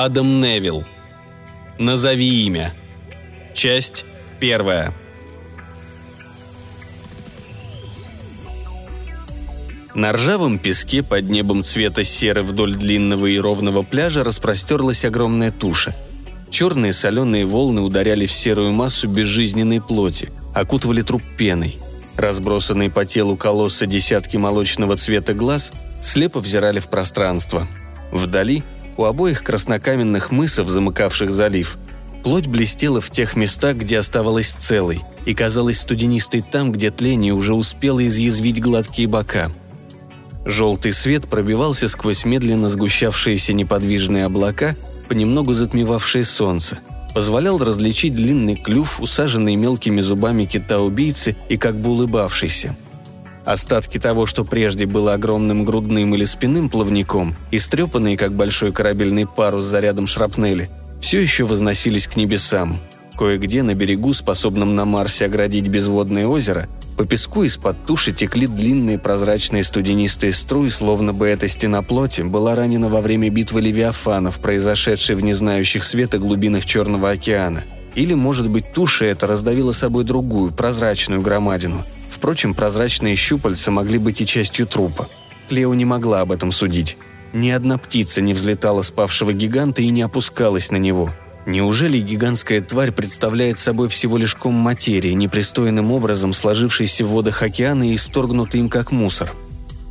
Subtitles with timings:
[0.00, 0.84] Адам Невилл.
[1.76, 2.72] Назови имя.
[3.52, 4.04] Часть
[4.38, 4.94] первая.
[9.96, 15.96] На ржавом песке под небом цвета серы вдоль длинного и ровного пляжа распростерлась огромная туша.
[16.48, 21.76] Черные соленые волны ударяли в серую массу безжизненной плоти, окутывали труп пеной.
[22.16, 27.66] Разбросанные по телу колосса десятки молочного цвета глаз слепо взирали в пространство.
[28.12, 28.62] Вдали,
[28.98, 31.78] у обоих краснокаменных мысов, замыкавших залив,
[32.22, 37.54] плоть блестела в тех местах, где оставалась целой, и казалась студенистой там, где тление уже
[37.54, 39.50] успело изъязвить гладкие бока–
[40.48, 44.76] Желтый свет пробивался сквозь медленно сгущавшиеся неподвижные облака,
[45.06, 46.78] понемногу затмевавшие солнце.
[47.14, 52.74] Позволял различить длинный клюв, усаженный мелкими зубами кита-убийцы и как бы улыбавшийся.
[53.48, 59.64] Остатки того, что прежде было огромным грудным или спинным плавником, истрепанные, как большой корабельный парус
[59.64, 60.68] зарядом шрапнели,
[61.00, 62.78] все еще возносились к небесам.
[63.16, 66.68] Кое-где на берегу, способном на Марсе оградить безводное озеро,
[66.98, 72.54] по песку из-под туши текли длинные прозрачные студенистые струи, словно бы эта стена плоти была
[72.54, 77.64] ранена во время битвы левиафанов, произошедшей в незнающих света глубинах Черного океана.
[77.94, 81.82] Или, может быть, туша эта раздавила собой другую, прозрачную громадину.
[82.18, 85.08] Впрочем, прозрачные щупальца могли быть и частью трупа.
[85.48, 86.98] Клео не могла об этом судить.
[87.32, 91.14] Ни одна птица не взлетала с павшего гиганта и не опускалась на него–
[91.48, 97.90] Неужели гигантская тварь представляет собой всего лишь ком материи, непристойным образом сложившийся в водах океана
[97.90, 99.32] и исторгнутый им как мусор?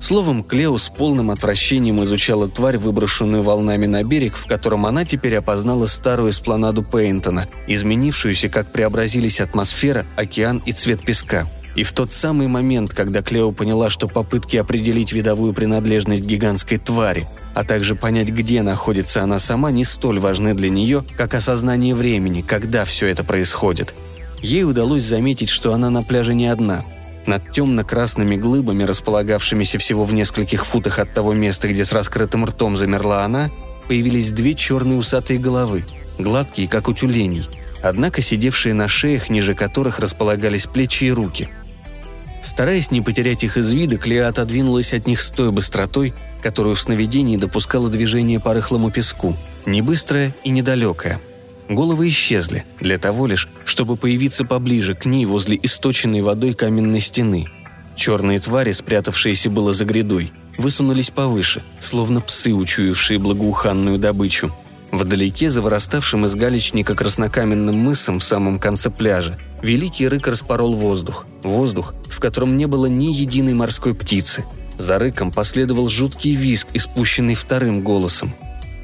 [0.00, 5.38] Словом, Клео с полным отвращением изучала тварь, выброшенную волнами на берег, в котором она теперь
[5.38, 12.10] опознала старую эспланаду Пейнтона, изменившуюся, как преобразились атмосфера, океан и цвет песка– и в тот
[12.10, 18.30] самый момент, когда Клео поняла, что попытки определить видовую принадлежность гигантской твари, а также понять,
[18.30, 23.22] где находится она сама, не столь важны для нее, как осознание времени, когда все это
[23.22, 23.94] происходит.
[24.42, 26.84] Ей удалось заметить, что она на пляже не одна.
[27.26, 32.76] Над темно-красными глыбами, располагавшимися всего в нескольких футах от того места, где с раскрытым ртом
[32.76, 33.50] замерла она,
[33.86, 35.84] появились две черные усатые головы,
[36.18, 37.46] гладкие, как у тюленей,
[37.82, 41.48] однако сидевшие на шеях, ниже которых располагались плечи и руки–
[42.42, 46.80] Стараясь не потерять их из вида, Клея отодвинулась от них с той быстротой, которую в
[46.80, 49.36] сновидении допускало движение по рыхлому песку,
[49.66, 51.20] не и недалекое.
[51.68, 57.46] Головы исчезли, для того лишь, чтобы появиться поближе к ней возле источенной водой каменной стены.
[57.94, 64.52] Черные твари, спрятавшиеся было за грядой, высунулись повыше, словно псы, учуявшие благоуханную добычу.
[64.90, 71.26] Вдалеке, за выраставшим из галечника краснокаменным мысом в самом конце пляжа, великий рык распорол воздух.
[71.42, 74.44] Воздух, в котором не было ни единой морской птицы.
[74.78, 78.32] За рыком последовал жуткий визг, испущенный вторым голосом.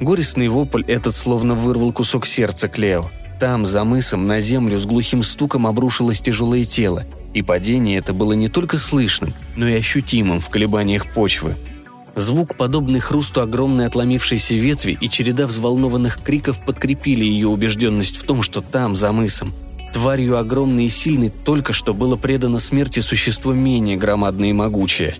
[0.00, 3.10] Горестный вопль этот словно вырвал кусок сердца Клео.
[3.38, 8.32] Там, за мысом, на землю с глухим стуком обрушилось тяжелое тело, и падение это было
[8.32, 11.56] не только слышным, но и ощутимым в колебаниях почвы–
[12.14, 18.42] Звук, подобный хрусту огромной отломившейся ветви и череда взволнованных криков подкрепили ее убежденность в том,
[18.42, 19.52] что там, за мысом,
[19.92, 25.16] тварью огромной и сильной только что было предано смерти существо менее громадное и могучее.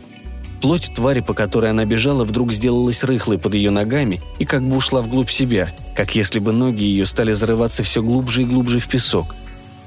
[0.60, 4.76] Плоть твари, по которой она бежала, вдруг сделалась рыхлой под ее ногами и как бы
[4.76, 8.88] ушла вглубь себя, как если бы ноги ее стали зарываться все глубже и глубже в
[8.88, 9.34] песок.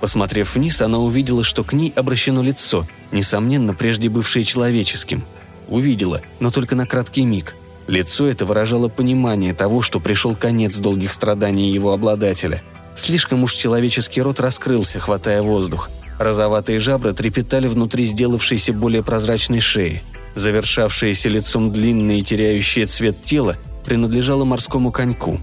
[0.02, 5.24] Посмотрев вниз, она увидела, что к ней обращено лицо, несомненно, прежде бывшее человеческим–
[5.68, 7.56] Увидела, но только на краткий миг.
[7.88, 12.64] Лицо это выражало понимание того, что пришел конец долгих страданий его обладателя.
[12.96, 15.90] Слишком уж человеческий рот раскрылся, хватая воздух.
[16.18, 20.02] Розоватые жабры трепетали внутри сделавшейся более прозрачной шеи.
[20.36, 25.40] Завершавшееся лицом длинное и теряющее цвет тело принадлежало морскому коньку.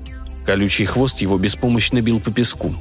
[0.46, 2.74] Колючий хвост его беспомощно бил по песку.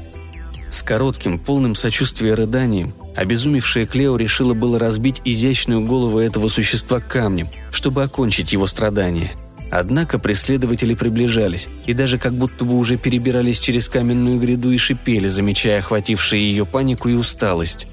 [0.71, 7.50] С коротким, полным сочувствия рыданием, обезумевшая Клео решила было разбить изящную голову этого существа камнем,
[7.71, 9.33] чтобы окончить его страдания.
[9.71, 15.27] Однако преследователи приближались и даже как будто бы уже перебирались через каменную гряду и шипели,
[15.27, 17.88] замечая охватившие ее панику и усталость.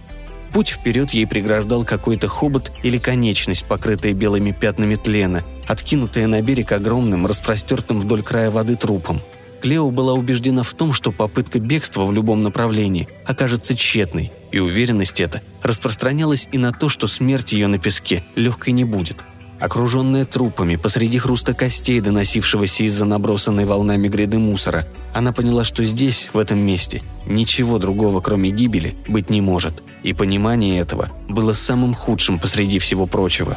[0.52, 6.72] Путь вперед ей преграждал какой-то хобот или конечность, покрытая белыми пятнами тлена, откинутая на берег
[6.72, 9.20] огромным, распростертым вдоль края воды трупом–
[9.60, 15.20] Клео была убеждена в том, что попытка бегства в любом направлении окажется тщетной, и уверенность
[15.20, 19.24] эта распространялась и на то, что смерть ее на песке легкой не будет.
[19.60, 26.30] Окруженная трупами, посреди хруста костей, доносившегося из-за набросанной волнами гряды мусора, она поняла, что здесь,
[26.32, 29.82] в этом месте, ничего другого, кроме гибели, быть не может.
[30.04, 33.56] И понимание этого было самым худшим посреди всего прочего.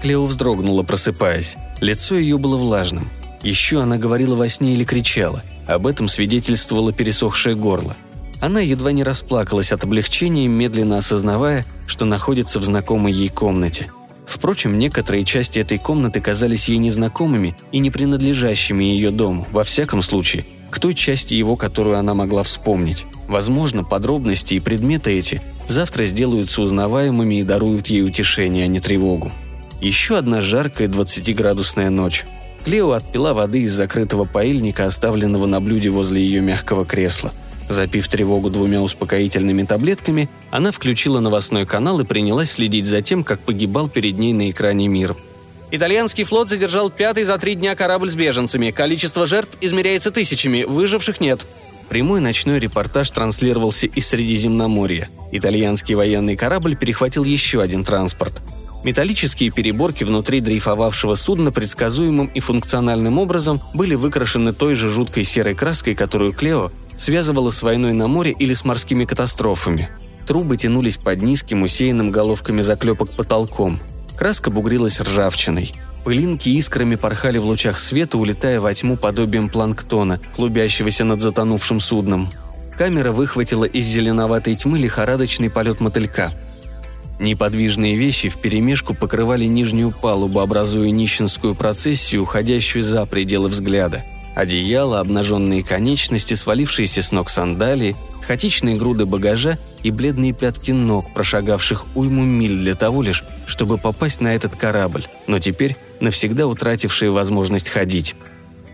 [0.00, 1.56] Клео вздрогнула, просыпаясь.
[1.82, 3.10] Лицо ее было влажным.
[3.42, 5.42] Еще она говорила во сне или кричала.
[5.66, 7.96] Об этом свидетельствовало пересохшее горло.
[8.40, 13.90] Она едва не расплакалась от облегчения, медленно осознавая, что находится в знакомой ей комнате.
[14.28, 20.02] Впрочем, некоторые части этой комнаты казались ей незнакомыми и не принадлежащими ее дому, во всяком
[20.02, 23.06] случае, к той части его, которую она могла вспомнить.
[23.26, 29.32] Возможно, подробности и предметы эти завтра сделаются узнаваемыми и даруют ей утешение, а не тревогу.
[29.80, 32.26] Еще одна жаркая 20-градусная ночь.
[32.64, 37.32] Клео отпила воды из закрытого поильника, оставленного на блюде возле ее мягкого кресла.
[37.68, 43.40] Запив тревогу двумя успокоительными таблетками, она включила новостной канал и принялась следить за тем, как
[43.40, 45.16] погибал перед ней на экране мир.
[45.70, 48.70] Итальянский флот задержал пятый за три дня корабль с беженцами.
[48.70, 51.44] Количество жертв измеряется тысячами, выживших нет.
[51.90, 55.10] Прямой ночной репортаж транслировался из Средиземноморья.
[55.30, 58.40] Итальянский военный корабль перехватил еще один транспорт.
[58.84, 65.54] Металлические переборки внутри дрейфовавшего судна предсказуемым и функциональным образом были выкрашены той же жуткой серой
[65.54, 69.88] краской, которую Клео связывала с войной на море или с морскими катастрофами.
[70.26, 73.80] Трубы тянулись под низким, усеянным головками заклепок потолком.
[74.16, 75.72] Краска бугрилась ржавчиной.
[76.04, 82.28] Пылинки искрами порхали в лучах света, улетая во тьму подобием планктона, клубящегося над затонувшим судном.
[82.76, 86.32] Камера выхватила из зеленоватой тьмы лихорадочный полет мотылька–
[87.18, 94.04] Неподвижные вещи вперемешку покрывали нижнюю палубу, образуя нищенскую процессию, уходящую за пределы взгляда.
[94.38, 101.86] Одеяло, обнаженные конечности, свалившиеся с ног сандалии, хаотичные груды багажа и бледные пятки ног, прошагавших
[101.96, 107.68] уйму миль для того лишь, чтобы попасть на этот корабль, но теперь навсегда утратившие возможность
[107.68, 108.14] ходить.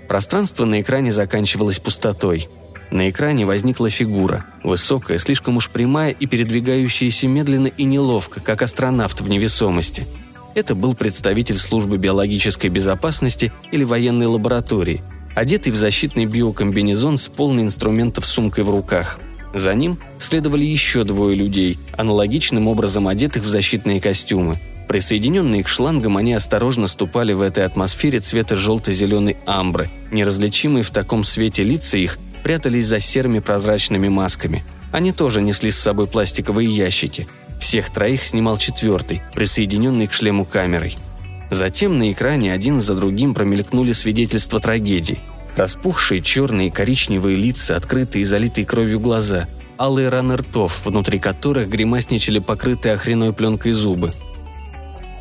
[0.06, 2.46] Пространство на экране заканчивалось пустотой–
[2.90, 9.20] на экране возникла фигура, высокая, слишком уж прямая и передвигающаяся медленно и неловко, как астронавт
[9.22, 10.06] в невесомости.
[10.54, 15.02] Это был представитель службы биологической безопасности или военной лаборатории,
[15.34, 19.18] одетый в защитный биокомбинезон с полной инструментов сумкой в руках.
[19.54, 24.58] За ним следовали еще двое людей, аналогичным образом одетых в защитные костюмы.
[24.88, 29.90] Присоединенные к шлангам, они осторожно ступали в этой атмосфере цвета желто-зеленой амбры.
[30.10, 34.64] Неразличимые в таком свете лица их прятались за серыми прозрачными масками.
[34.92, 37.26] Они тоже несли с собой пластиковые ящики.
[37.60, 40.96] Всех троих снимал четвертый, присоединенный к шлему камерой.
[41.50, 45.20] Затем на экране один за другим промелькнули свидетельства трагедии.
[45.56, 49.46] Распухшие черные и коричневые лица, открытые и залитые кровью глаза,
[49.78, 54.12] алые раны ртов, внутри которых гримасничали покрытые охреной пленкой зубы.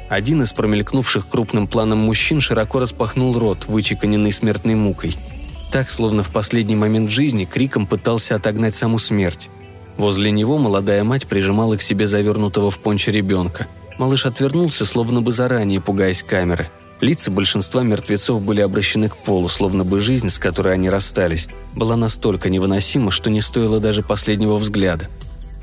[0.09, 5.15] Один из промелькнувших крупным планом мужчин широко распахнул рот, вычеканенный смертной мукой–
[5.73, 9.49] так, словно в последний момент жизни, криком пытался отогнать саму смерть.
[9.97, 13.65] Возле него молодая мать прижимала к себе завернутого в пончо ребенка.
[13.97, 16.69] Малыш отвернулся, словно бы заранее пугаясь камеры.
[17.01, 21.95] Лица большинства мертвецов были обращены к полу, словно бы жизнь, с которой они расстались, была
[21.95, 25.09] настолько невыносима, что не стоило даже последнего взгляда.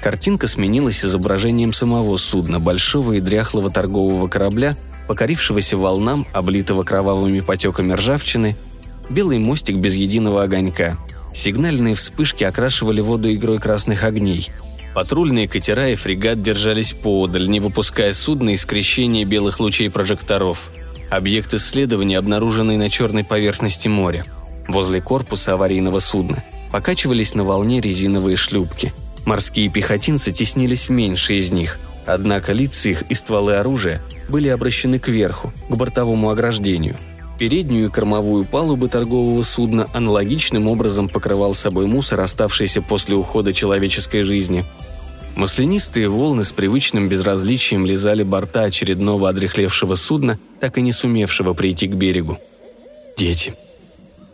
[0.03, 4.77] Картинка сменилась изображением самого судна, большого и дряхлого торгового корабля,
[5.09, 8.57] покорившегося волнам, облитого кровавыми потеками ржавчины
[9.11, 10.97] белый мостик без единого огонька.
[11.35, 14.51] Сигнальные вспышки окрашивали воду игрой красных огней.
[14.95, 20.71] Патрульные катера и фрегат держались поодаль, не выпуская судна из скрещения белых лучей прожекторов.
[21.11, 24.25] Объект исследования, обнаруженный на черной поверхности моря.
[24.67, 28.93] Возле корпуса аварийного судна покачивались на волне резиновые шлюпки.
[29.27, 34.99] Морские пехотинцы теснились в меньшие из них, однако лица их и стволы оружия были обращены
[34.99, 36.97] кверху, к бортовому ограждению–
[37.41, 44.25] Переднюю и кормовую палубы торгового судна аналогичным образом покрывал собой мусор, оставшийся после ухода человеческой
[44.25, 44.67] жизни.
[45.37, 51.89] Маслянистые волны с привычным безразличием лизали борта очередного одрехлевшего судна, так и не сумевшего прийти
[51.89, 52.37] к берегу.
[53.17, 53.55] Дети.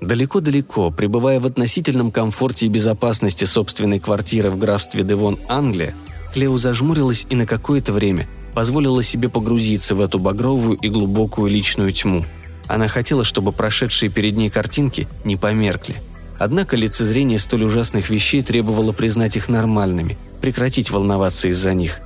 [0.00, 5.94] Далеко-далеко, пребывая в относительном комфорте и безопасности собственной квартиры в графстве Девон, Англия,
[6.34, 11.92] Клео зажмурилась и на какое-то время позволила себе погрузиться в эту багровую и глубокую личную
[11.92, 12.24] тьму–
[12.68, 15.96] она хотела, чтобы прошедшие перед ней картинки не померкли.
[16.38, 22.00] Однако лицезрение столь ужасных вещей требовало признать их нормальными, прекратить волноваться из-за них.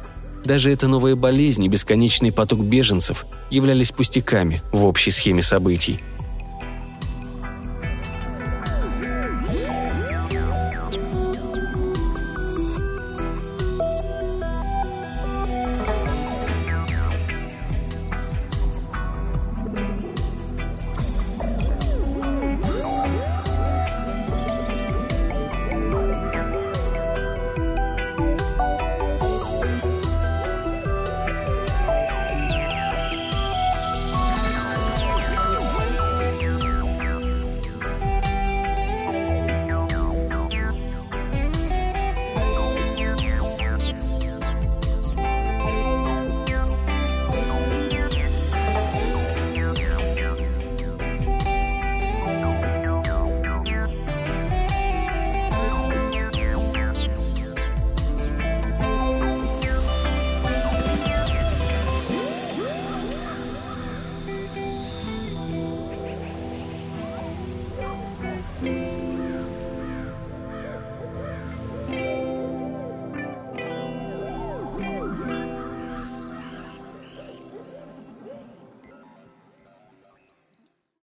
[0.45, 6.01] Даже эта новая болезнь и бесконечный поток беженцев являлись пустяками в общей схеме событий–